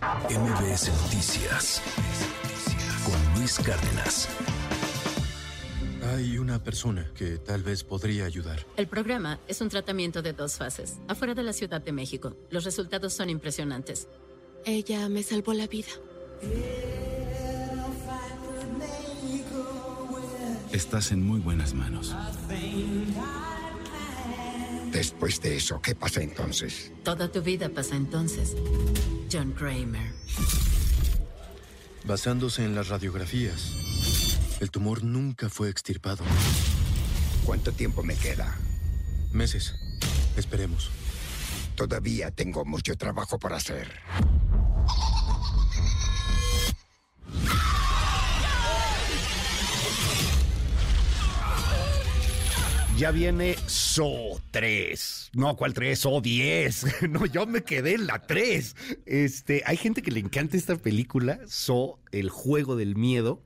[0.00, 1.82] MBS Noticias
[3.04, 4.28] con Luis Cárdenas.
[6.14, 8.64] Hay una persona que tal vez podría ayudar.
[8.78, 12.34] El programa es un tratamiento de dos fases, afuera de la Ciudad de México.
[12.48, 14.08] Los resultados son impresionantes.
[14.64, 15.90] Ella me salvó la vida.
[20.72, 22.16] Estás en muy buenas manos.
[24.92, 26.92] Después de eso, ¿qué pasa entonces?
[27.04, 28.56] Toda tu vida pasa entonces.
[29.32, 30.12] John Kramer.
[32.04, 36.24] Basándose en las radiografías, el tumor nunca fue extirpado.
[37.44, 38.56] ¿Cuánto tiempo me queda?
[39.32, 39.74] Meses.
[40.36, 40.90] Esperemos.
[41.76, 43.88] Todavía tengo mucho trabajo por hacer.
[53.00, 55.30] Ya viene So 3.
[55.32, 55.98] No, ¿cuál 3?
[55.98, 56.86] So 10.
[57.08, 58.76] No, yo me quedé en la 3.
[59.06, 63.42] Este, hay gente que le encanta esta película, So, el juego del miedo.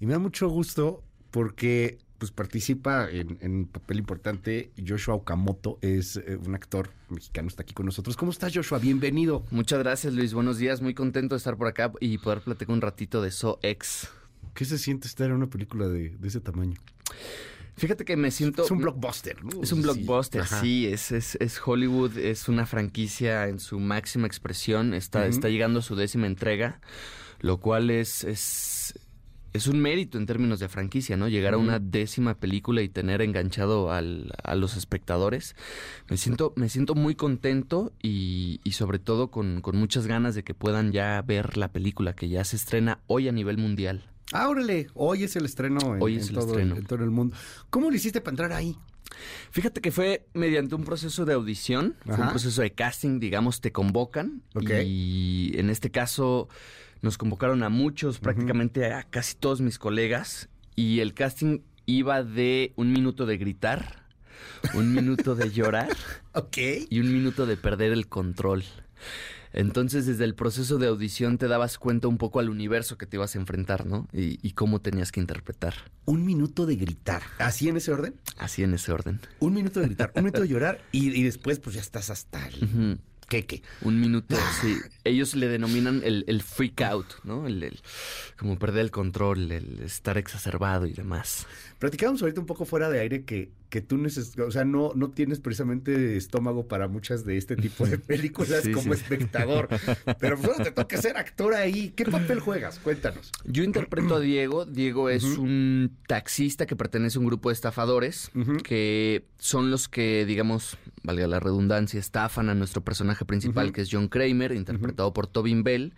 [0.00, 4.72] Y me da mucho gusto porque pues participa en, en un papel importante.
[4.84, 8.16] Joshua Okamoto es eh, un actor mexicano, está aquí con nosotros.
[8.16, 8.80] ¿Cómo estás, Joshua?
[8.80, 9.44] Bienvenido.
[9.52, 10.34] Muchas gracias, Luis.
[10.34, 10.82] Buenos días.
[10.82, 14.08] Muy contento de estar por acá y poder platicar un ratito de So X.
[14.52, 16.74] ¿Qué se siente estar en una película de, de ese tamaño?
[17.80, 18.62] Fíjate que me siento...
[18.62, 19.62] Es un blockbuster, ¿no?
[19.62, 24.92] Es un blockbuster, sí, es, es, es Hollywood, es una franquicia en su máxima expresión,
[24.92, 26.82] está, está llegando a su décima entrega,
[27.40, 28.98] lo cual es, es,
[29.54, 31.26] es un mérito en términos de franquicia, ¿no?
[31.26, 35.56] Llegar a una décima película y tener enganchado al- a los espectadores.
[36.10, 40.44] Me siento, me siento muy contento y, y sobre todo con, con muchas ganas de
[40.44, 44.09] que puedan ya ver la película que ya se estrena hoy a nivel mundial.
[44.32, 46.76] Ah, órale, hoy es el estreno en, Hoy es en el todo, estreno.
[46.76, 47.36] en todo el mundo.
[47.70, 48.76] ¿Cómo lo hiciste para entrar ahí?
[49.50, 53.72] Fíjate que fue mediante un proceso de audición, fue un proceso de casting, digamos, te
[53.72, 54.42] convocan.
[54.54, 54.70] Ok.
[54.86, 56.48] Y en este caso
[57.02, 60.48] nos convocaron a muchos, prácticamente a casi todos mis colegas.
[60.76, 64.04] Y el casting iba de un minuto de gritar,
[64.74, 65.88] un minuto de llorar
[66.34, 66.56] Ok.
[66.88, 68.62] y un minuto de perder el control.
[69.52, 73.16] Entonces, desde el proceso de audición te dabas cuenta un poco al universo que te
[73.16, 74.08] ibas a enfrentar, ¿no?
[74.12, 75.74] Y, y cómo tenías que interpretar.
[76.04, 77.22] Un minuto de gritar.
[77.38, 78.14] ¿Así en ese orden?
[78.38, 79.20] Así en ese orden.
[79.40, 82.46] Un minuto de gritar, un minuto de llorar y, y después pues ya estás hasta
[82.46, 82.98] el.
[83.30, 83.62] Queque.
[83.80, 84.76] Un minuto, sí.
[85.04, 87.46] Ellos le denominan el, el freak out, ¿no?
[87.46, 87.80] El, el-
[88.36, 91.46] como perder el control, el estar exacerbado y demás.
[91.78, 95.10] Platicábamos ahorita un poco fuera de aire que, que tú neces o sea, no, no
[95.10, 99.00] tienes precisamente estómago para muchas de este tipo de películas Sí, como sí.
[99.00, 99.68] espectador.
[100.18, 101.90] Pero pues ahora te toca ser actor ahí.
[101.96, 102.78] ¿Qué papel juegas?
[102.80, 103.30] Cuéntanos.
[103.44, 104.66] Yo interpreto a Diego.
[104.66, 108.30] Diego es un taxista que pertenece a un grupo de estafadores
[108.64, 113.88] que son los que, digamos, valga la redundancia, estafan a nuestro personaje principal, que es
[113.90, 115.94] John Kramer, interpretado por Tobin Bell.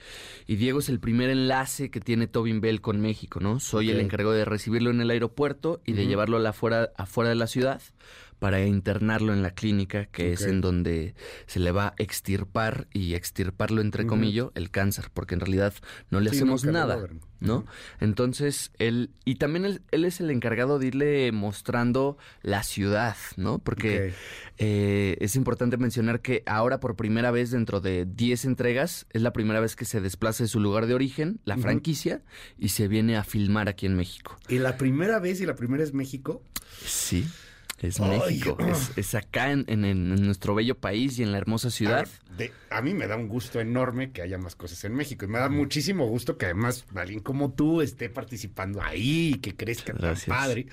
[0.47, 3.61] Y Diego es el primer enlace que tiene Tobin Bell con México, ¿no?
[3.61, 7.31] Soy el encargado de recibirlo en el aeropuerto y de llevarlo a la afuera, afuera
[7.31, 7.81] de la ciudad
[8.43, 11.15] para internarlo en la clínica, que es en donde
[11.47, 15.73] se le va a extirpar y extirparlo entre comillas el cáncer, porque en realidad
[16.11, 17.07] no le Sí, hacemos nada.
[17.39, 17.65] ¿no?
[18.01, 23.61] Entonces, él, y también él, él es el encargado de irle mostrando la ciudad, ¿no?
[23.61, 24.13] Porque
[24.59, 29.33] eh, es importante mencionar que ahora por primera vez dentro de 10 entregas, es la
[29.33, 32.23] primera vez que se desplaza de su lugar de origen, la franquicia,
[32.59, 34.37] y se viene a filmar aquí en México.
[34.49, 36.43] Y la primera vez y la primera es México.
[36.85, 37.25] Sí,
[37.83, 38.19] es Ay.
[38.19, 42.09] México, es, es acá en, en- en nuestro bello país y en la hermosa ciudad.
[42.39, 45.25] de- a mí me da un gusto enorme que haya más cosas en México.
[45.25, 49.55] Y me da muchísimo gusto que además alguien como tú esté participando ahí y que
[49.55, 50.29] crezca tan Gracias.
[50.37, 50.67] padre.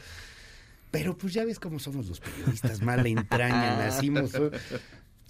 [0.92, 4.32] Pero pues ya ves cómo somos los periodistas, mala entraña, nacimos.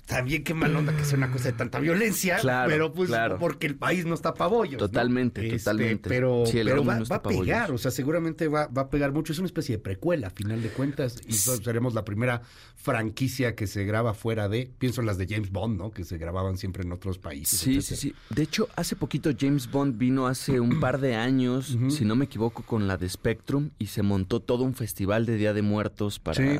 [0.09, 3.37] También qué mal onda que sea una cosa de tanta violencia, Claro, pero pues claro.
[3.39, 4.73] porque el país no está para bollos.
[4.81, 4.87] ¿no?
[4.87, 6.09] Totalmente, Este, totalmente.
[6.09, 7.41] Pero, Sí, va, no está va a bollos.
[7.41, 9.31] pegar, o sea, seguramente va, va a pegar mucho.
[9.33, 11.15] Es una especie de precuela, a final de cuentas.
[11.27, 12.41] Y seremos la primera
[12.75, 15.91] franquicia que se graba fuera de, pienso en las de James Bond, ¿no?
[15.91, 17.59] Que se grababan siempre en otros países.
[17.59, 17.99] Sí, sí, etcétera.
[18.29, 18.33] sí.
[18.35, 22.25] De hecho, hace poquito James Bond vino hace un par de años, si no me
[22.25, 26.17] equivoco, con la de Spectrum y se montó todo un festival de Día de Muertos
[26.19, 26.59] para, Sí.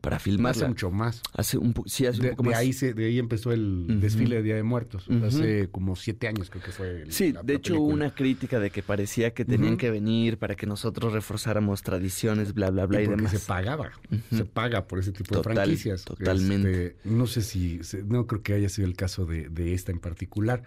[0.00, 0.68] para Hace filmarla.
[0.68, 1.22] mucho más.
[1.34, 2.58] Hace un, sí, hace De, un poco más.
[2.58, 5.08] ahí se, de ahí empezó el desfile de Día de Muertos.
[5.24, 7.02] Hace como siete años creo que fue.
[7.02, 9.90] el- Sí, la- de la hecho hubo una crítica de que parecía que tenían que
[9.90, 13.32] venir para que nosotros reforzáramos tradiciones, bla, bla, bla y, Y demás.
[13.32, 13.90] se pagaba,
[14.30, 16.04] se paga por ese tipo Total, de franquicias.
[16.04, 16.86] totalmente.
[16.86, 19.98] Este, no sé si, no creo que haya sido el caso de, de esta en
[19.98, 20.62] particular,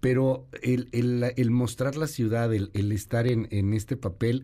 [0.00, 4.42] pero el, el- el mostrar la ciudad, el, el estar en, en este papel,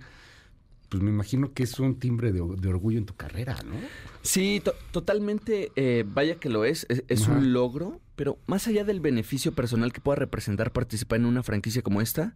[0.88, 3.74] pues me imagino que es un timbre de, de orgullo en tu carrera, ¿no?
[4.22, 8.84] Sí, to- totalmente, eh, vaya que lo es, es, es un logro, pero más allá
[8.84, 12.34] del beneficio personal que pueda representar participar en una franquicia como esta,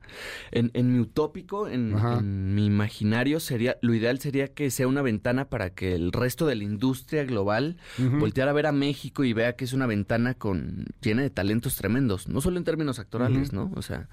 [0.53, 5.47] en, en mi utópico, en mi imaginario, sería, lo ideal sería que sea una ventana
[5.47, 7.79] para que el resto de la industria global
[8.21, 11.75] volteara a ver a México y vea que es una ventana con llena de talentos
[11.77, 13.73] tremendos, no solo en términos actorales, ¿no?
[13.75, 14.09] O sea,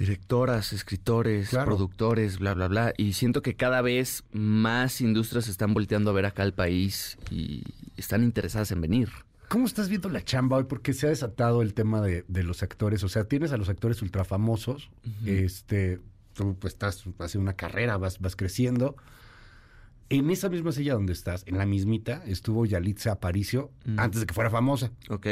[0.00, 1.66] directoras, escritores, Claro.
[1.66, 2.94] productores, bla, bla, bla.
[2.96, 7.62] Y siento que cada vez más industrias están volteando a ver acá al país y
[7.98, 9.10] están interesadas en venir.
[9.48, 10.64] ¿Cómo estás viendo la chamba hoy?
[10.64, 13.04] Porque se ha desatado el tema de, de los actores.
[13.04, 14.90] O sea, tienes a los actores ultrafamosos.
[15.26, 16.00] Este,
[16.32, 18.96] tú pues estás haciendo una carrera, vas, vas creciendo.
[20.08, 24.34] En esa misma silla donde estás, en la mismita, estuvo Yalitza Aparicio antes de que
[24.34, 24.92] fuera famosa.
[25.08, 25.26] Ok.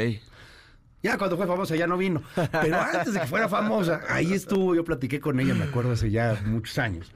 [1.01, 2.21] Ya cuando fue famosa ya no vino.
[2.61, 6.11] Pero antes de que fuera famosa, ahí estuvo, yo platiqué con ella, me acuerdo hace
[6.11, 7.11] ya muchos años.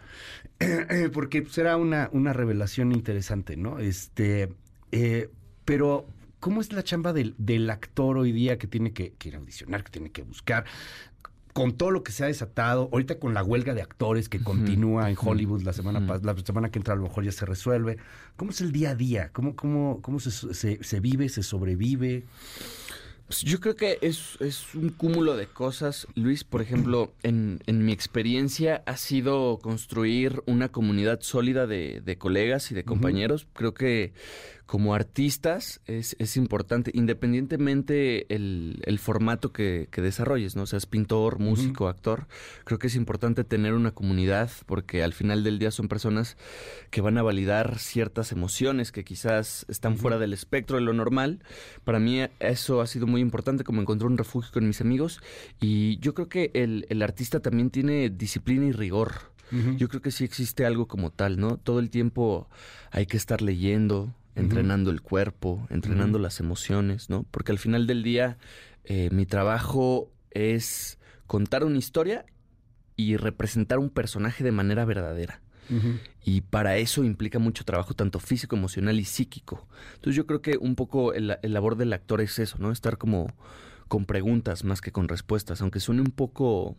[1.13, 3.79] Porque pues, era una, una revelación interesante, ¿no?
[3.79, 4.53] Este,
[4.91, 5.29] eh,
[5.65, 6.07] pero,
[6.39, 9.39] ¿cómo es la chamba del, del actor hoy día que tiene que, que ir a
[9.39, 10.65] audicionar, que tiene que buscar?
[11.51, 15.11] Con todo lo que se ha desatado, ahorita con la huelga de actores que continúa
[15.11, 17.97] en Hollywood la semana pas- la semana que entra a lo mejor ya se resuelve.
[18.37, 19.29] ¿Cómo es el día a día?
[19.33, 22.23] ¿Cómo, cómo, cómo se, se- se vive, se sobrevive?
[23.27, 26.43] Pues yo creo que es, es un cúmulo de cosas, Luis.
[26.43, 32.71] Por ejemplo, en, en mi experiencia ha sido construir una comunidad sólida de, de colegas
[32.71, 33.47] y de compañeros.
[33.53, 34.13] Creo que
[34.65, 40.65] como artistas es, es importante, independientemente el, el formato que, que desarrolles, ¿no?
[40.65, 42.27] Seas pintor, músico, actor,
[42.63, 46.37] creo que es importante tener una comunidad porque al final del día son personas
[46.89, 51.43] que van a validar ciertas emociones que quizás están fuera del espectro de lo normal.
[51.83, 55.21] Para mí eso ha sido muy importante, como encontrar un refugio con mis amigos.
[55.59, 59.33] Y yo creo que el, el artista también tiene disciplina y rigor.
[59.77, 61.57] Yo creo que sí existe algo como tal, ¿no?
[61.57, 62.49] Todo el tiempo
[62.89, 67.23] hay que estar leyendo, entrenando el cuerpo, entrenando las emociones, ¿no?
[67.29, 68.39] Porque al final del día
[68.83, 72.25] eh, mi trabajo es contar una historia
[72.95, 75.41] y representar un personaje de manera verdadera.
[76.23, 79.67] Y para eso implica mucho trabajo, tanto físico, emocional y psíquico.
[79.95, 82.71] Entonces yo creo que un poco el, el labor del actor es eso, ¿no?
[82.71, 83.33] Estar como
[83.87, 86.77] con preguntas más que con respuestas, aunque suene un poco,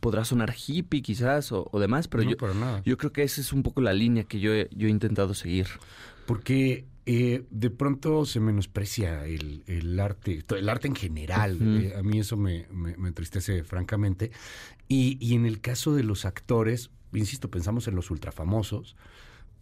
[0.00, 2.36] podrá sonar hippie quizás o, o demás, pero No, yo,
[2.84, 5.34] yo creo que esa es un poco la línea que yo he, yo he intentado
[5.34, 5.66] seguir.
[6.26, 11.58] Porque eh, de pronto se menosprecia el, el arte, el arte en general.
[11.60, 14.30] Eh, a mí eso me, me- me entristece francamente.
[14.88, 18.96] Y, y en el caso de los actores, insisto, pensamos en los ultrafamosos,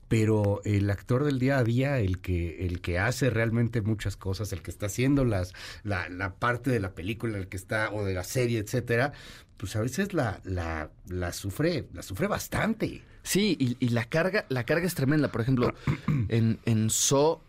[0.08, 4.52] pero el actor del día a día, el que, el que hace realmente muchas cosas,
[4.52, 5.52] el que está haciendo las,
[5.84, 9.12] la, la parte de la película, el que está, o de la serie, etcétera,
[9.60, 13.02] pues a veces la, la, la sufre, la sufre bastante.
[13.22, 15.30] Sí, y, y la carga, la carga es tremenda.
[15.30, 15.74] Por ejemplo,
[16.28, 17.42] en, en So,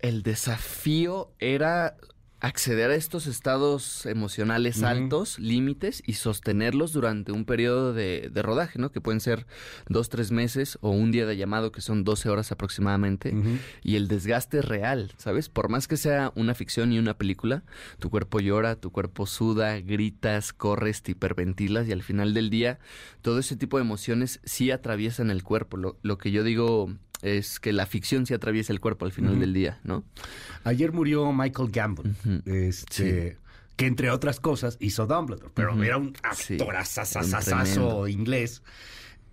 [0.00, 1.96] el desafío era
[2.42, 8.80] acceder a estos estados emocionales altos, límites, y sostenerlos durante un periodo de, de rodaje,
[8.80, 8.90] ¿no?
[8.90, 9.46] Que pueden ser
[9.88, 13.32] dos, tres meses o un día de llamado, que son 12 horas aproximadamente.
[13.84, 15.48] Y el desgaste es real, ¿sabes?
[15.48, 17.62] Por más que sea una ficción y una película,
[18.00, 22.80] tu cuerpo llora, tu cuerpo suda, gritas, corres, te hiperventilas y al final del día
[23.22, 25.76] todo ese tipo de emociones sí atraviesan el cuerpo.
[25.76, 26.90] Lo, lo que yo digo
[27.22, 30.04] es que la ficción sí atraviesa el cuerpo al final del día, ¿no?
[30.64, 32.16] Ayer murió Michael Gambon,
[32.46, 33.38] este,
[33.76, 38.08] que entre otras cosas hizo Dumbledore, pero era un Sí, actorazazazazo tremendo.
[38.08, 38.62] inglés.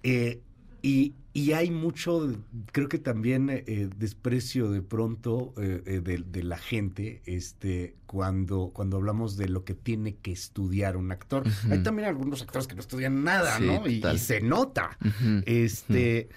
[0.04, 0.42] Eh,
[0.82, 2.32] y, y hay mucho,
[2.72, 8.72] creo que también eh, desprecio de pronto eh, eh, de, de la gente este, cuando,
[8.74, 11.44] cuando hablamos de lo que tiene que estudiar un actor.
[11.70, 13.88] Hay también algunos actores que no estudian nada, Sí, ¿no?
[13.88, 14.98] Y, y se nota.
[15.46, 16.30] Este,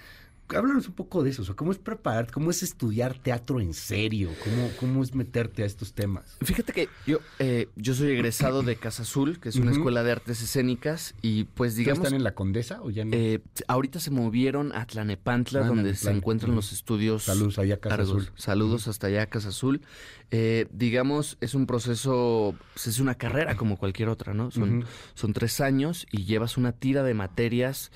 [0.56, 3.74] háblanos un poco de eso, o sea, ¿cómo es preparar, cómo es estudiar teatro en
[3.74, 4.30] serio?
[4.44, 6.36] ¿Cómo, cómo es meterte a estos temas?
[6.42, 10.12] Fíjate que yo, eh, yo soy egresado de Casa Azul, que es una escuela de
[10.12, 12.04] artes escénicas, y pues Digamos.
[12.04, 13.10] ¿Están en la Condesa o ya no?
[13.14, 17.78] eh, ahorita se movieron a Tlanepantla, Ah, donde se encuentran los estudios Saludos allá a
[17.78, 18.10] Casa Argos.
[18.24, 18.32] Azul.
[18.36, 19.82] Saludos hasta allá, Casa Azul.
[20.30, 24.50] Eh, digamos, es un proceso, pues, es una carrera como cualquier otra, ¿no?
[24.50, 27.90] Son, son tres años y llevas una tira de materias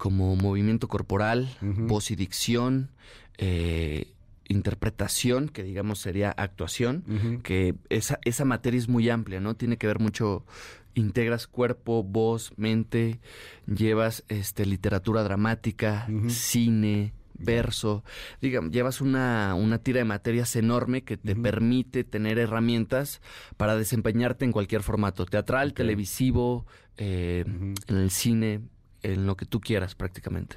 [0.00, 2.90] como movimiento corporal, voz y dicción,
[3.36, 4.14] eh,
[4.48, 9.56] interpretación, que digamos sería actuación, que esa, esa materia es muy amplia, ¿no?
[9.56, 10.46] Tiene que ver mucho,
[10.94, 13.20] integras cuerpo, voz, mente,
[13.66, 18.02] llevas este, literatura dramática, cine, verso,
[18.40, 23.20] digamos, llevas una, una tira de materias enorme que te permite tener herramientas
[23.58, 26.64] para desempeñarte en cualquier formato, teatral, televisivo,
[26.96, 28.62] eh, en el cine,
[29.02, 30.56] en lo que tú quieras prácticamente.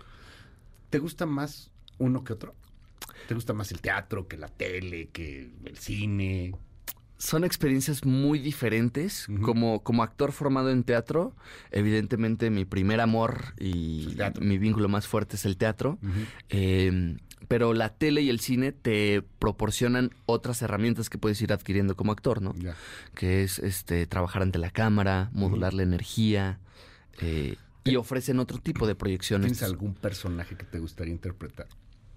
[0.90, 2.56] ¿Te gusta más uno que otro?
[3.28, 6.54] ¿Te gusta más el teatro que la tele, que el cine?
[7.18, 9.28] Son experiencias muy diferentes.
[9.42, 11.36] Como, como actor formado en teatro,
[11.72, 15.98] evidentemente mi primer amor y mi vínculo más fuerte es el teatro.
[16.50, 21.96] Eh, pero la tele y el cine te proporcionan otras herramientas que puedes ir adquiriendo
[21.96, 22.54] como actor, ¿no?
[23.14, 26.60] Que es este trabajar ante la cámara, modular la energía
[27.20, 29.48] eh, y ofrecen otro tipo de proyecciones.
[29.52, 31.68] ¿Tienes algún personaje que te gustaría interpretar?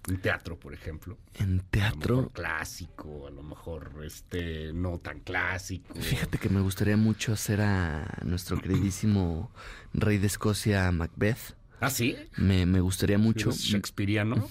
[0.09, 1.19] En teatro, por ejemplo.
[1.35, 5.95] En A lo teatro, mejor clásico, a lo mejor este no tan clásico.
[6.01, 9.51] fíjate que me gustaría mucho hacer a nuestro queridísimo
[9.93, 11.57] rey de Escocia, Macbeth.
[11.81, 12.17] ¿Ah, sí?
[12.37, 13.49] Me, me gustaría mucho.
[13.49, 14.49] ¿Eres Shakespeareano.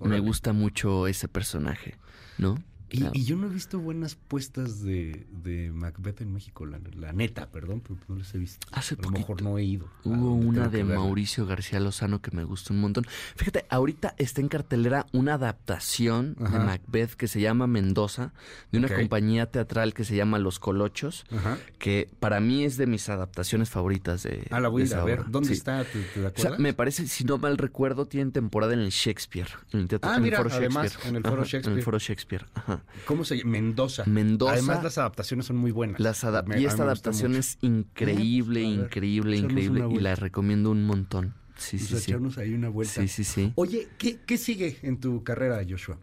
[0.00, 1.94] Me gusta mucho ese personaje,
[2.36, 2.56] ¿no?
[2.88, 7.12] Y, y yo no he visto buenas puestas de, de Macbeth en México, la, la
[7.12, 8.66] neta, perdón, pero no las he visto.
[8.70, 9.88] Hace a lo mejor no he ido.
[10.04, 10.84] Hubo una de.
[10.84, 13.04] Mauricio García Lozano que me gustó un montón.
[13.34, 16.58] Fíjate, ahorita está en cartelera una adaptación Ajá.
[16.58, 18.32] de Macbeth que se llama Mendoza,
[18.70, 21.58] de una compañía teatral que se llama Los Colochos, Ajá.
[21.78, 24.46] que para mí es de mis adaptaciones favoritas de.
[24.50, 25.20] Ah, la voy a de ver.
[25.20, 25.28] obra.
[25.28, 25.54] ¿Dónde Sí.
[25.54, 25.84] está?
[25.84, 26.58] ¿Te, te O sea, acuerdas?
[26.60, 30.16] me parece, si no mal recuerdo, tienen temporada en el Shakespeare, en el teatro, Ah,
[30.16, 31.08] en mira, Foro además, Shakespeare.
[31.10, 31.76] en el Foro Ajá, En Shakespeare.
[31.78, 32.75] el Foro Shakespeare, ajá.
[33.04, 33.50] ¿Cómo se llama?
[33.52, 34.04] Mendoza.
[34.06, 34.52] Mendoza.
[34.52, 36.00] Además, las adaptaciones son muy buenas.
[36.00, 39.86] Las adap- Me- y esta adaptación es increíble, ver, increíble, increíble.
[39.90, 41.34] Y la recomiendo un montón.
[41.56, 42.10] Sí, Pues sí, sí.
[42.10, 43.00] echarnos ahí una vuelta.
[43.00, 43.52] Sí, sí, sí.
[43.56, 45.98] Oye, ¿qué, qué sigue en tu carrera, Joshua?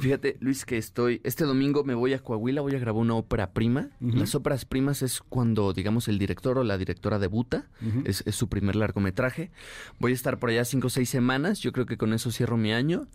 [0.00, 1.20] Fíjate, Luis, que estoy.
[1.24, 3.90] Este domingo me voy a Coahuila, voy a grabar una ópera prima.
[4.00, 7.68] Las óperas primas es cuando, digamos, el director o la directora debuta.
[8.04, 9.50] Es, es su primer largometraje.
[9.98, 11.60] Voy a estar por allá cinco o seis semanas.
[11.60, 13.08] Yo creo que con eso cierro mi año.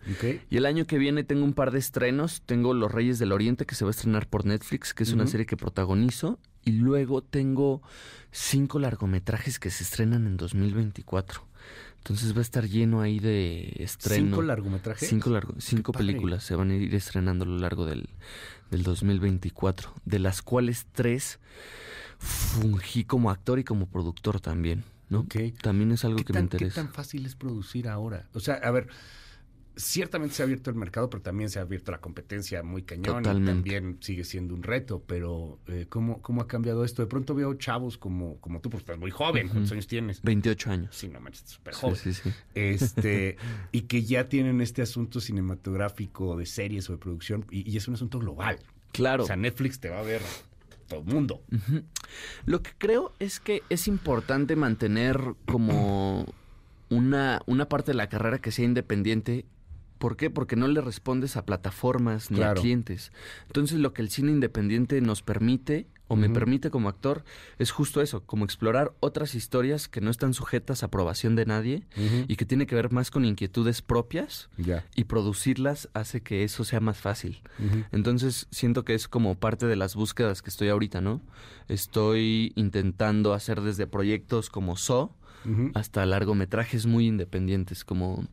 [0.50, 2.42] Y el año que viene tengo un par de estrenos.
[2.46, 5.26] Tengo Los Reyes del Oriente, que se va a estrenar por Netflix, que es una
[5.26, 6.38] serie que protagonizo.
[6.64, 7.82] Y luego tengo
[8.30, 11.46] cinco largometrajes que se estrenan en 2024.
[12.04, 14.26] Entonces va a estar lleno ahí de estreno.
[14.26, 15.08] ¿Cinco largometrajes?
[15.08, 18.10] Cinco, largo- cinco películas se van a ir estrenando a lo largo del,
[18.70, 21.38] del 2024, de las cuales tres
[22.18, 25.20] fungí como actor y como productor también, ¿no?
[25.20, 25.36] Ok.
[25.62, 26.82] También es algo ¿Qué que tan, me qué interesa.
[26.82, 28.28] tan fácil es producir ahora?
[28.34, 28.88] O sea, a ver,
[29.76, 33.22] ciertamente se ha abierto el mercado, pero también se ha abierto la competencia muy cañón.
[33.22, 33.50] Totalmente.
[33.50, 37.02] Y también sigue siendo un reto, pero eh, ¿cómo, ¿cómo ha cambiado esto?
[37.02, 39.48] De pronto veo chavos como, como tú, porque estás muy joven.
[39.48, 40.22] ¿Cuántos años tienes?
[40.22, 40.96] 28 años.
[40.96, 41.96] Sí, no manches, súper Sí, joven.
[41.96, 42.30] sí, sí.
[42.54, 43.36] Este,
[43.72, 47.88] y que ya tienen este asunto cinematográfico de series o de producción, y, y es
[47.88, 48.58] un asunto global.
[48.92, 49.24] Claro.
[49.24, 50.22] O sea, Netflix te va a ver
[50.86, 51.42] todo el mundo.
[52.46, 56.26] Lo que creo es que es importante mantener como
[56.90, 59.46] una, una parte de la carrera que sea independiente.
[60.04, 60.28] ¿Por qué?
[60.28, 62.60] Porque no le respondes a plataformas ni Claro.
[62.60, 63.10] a clientes.
[63.46, 67.24] Entonces lo que el cine independiente nos permite o me permite como actor
[67.58, 71.84] es justo eso, como explorar otras historias que no están sujetas a aprobación de nadie
[72.28, 74.50] y que tiene que ver más con inquietudes propias
[74.94, 77.40] y producirlas hace que eso sea más fácil.
[77.90, 81.22] Entonces siento que es como parte de las búsquedas que estoy ahorita, ¿no?
[81.68, 85.16] Estoy intentando hacer desde proyectos como So
[85.72, 88.26] hasta largometrajes muy independientes, como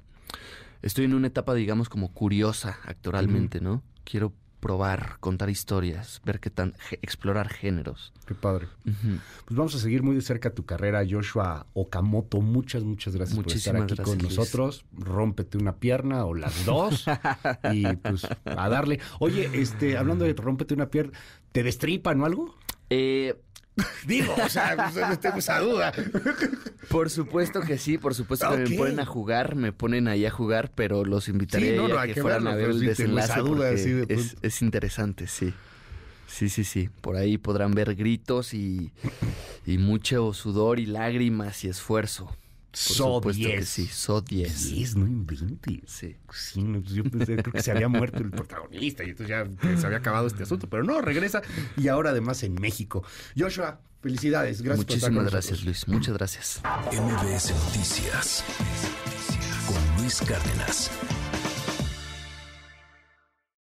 [0.81, 3.83] estoy en una etapa, digamos, como curiosa actoralmente, ¿no?
[4.03, 8.13] Quiero probar, contar historias, ver qué tan, explorar géneros.
[8.25, 8.67] Qué padre.
[8.83, 12.39] Pues vamos a seguir muy de cerca tu carrera, Joshua Okamoto.
[12.41, 14.37] Muchas, muchas gracias Muchísimas por estar aquí gracias, con Luis.
[14.37, 14.85] nosotros.
[14.93, 17.05] Rómpete una pierna o las dos
[17.73, 18.99] y pues a darle.
[19.19, 21.17] Oye, este, hablando de rómpete una pierna,
[21.51, 22.55] ¿te destripan o algo?
[22.91, 23.41] Eh,
[24.05, 25.93] Digo, o sea, pues, no tengo esa duda.
[26.89, 30.31] por supuesto que sí, por supuesto que me ponen a jugar, me ponen ahí a
[30.31, 31.31] jugar, pero los Sí,
[31.75, 33.91] no, no, a que, que fueran verlo, a ver el sí desenlace duda, porque así
[33.91, 35.53] de es, es interesante, sí.
[36.27, 36.89] Sí, sí, sí.
[37.01, 38.91] Por ahí podrán ver gritos y,
[39.65, 42.35] y mucho sudor y lágrimas y esfuerzo.
[42.71, 43.69] Por So supuesto que 10.
[43.69, 44.63] sí, So 10.
[44.73, 45.81] 10, no inventes.
[45.87, 46.15] Sí.
[46.33, 49.77] Sí, no, yo pensé, creo que se había muerto el protagonista y entonces ya eh,
[49.77, 51.41] se había acabado este asunto, pero no, regresa
[51.75, 53.03] y ahora además en México.
[53.37, 55.87] Joshua, felicidades, gracias por estar con Muchísimas gracias, nosotros.
[55.87, 55.87] Luis.
[55.99, 56.61] Muchas gracias.
[56.93, 58.43] MBS Noticias
[59.67, 60.89] con Luis Cárdenas.